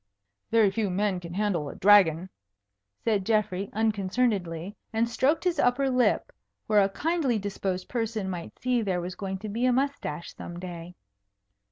"Very 0.49 0.71
few 0.71 0.89
men 0.89 1.19
can 1.19 1.35
handle 1.35 1.69
a 1.69 1.75
dragon," 1.75 2.27
said 3.03 3.23
Geoffrey, 3.23 3.69
unconcernedly, 3.71 4.75
and 4.91 5.07
stroked 5.07 5.43
his 5.43 5.59
upper 5.59 5.91
lip, 5.91 6.31
where 6.65 6.81
a 6.81 6.89
kindly 6.89 7.37
disposed 7.37 7.87
person 7.87 8.27
might 8.27 8.57
see 8.57 8.81
there 8.81 8.99
was 8.99 9.13
going 9.13 9.37
to 9.37 9.47
be 9.47 9.63
a 9.67 9.71
moustache 9.71 10.33
some 10.35 10.57
day. 10.59 10.95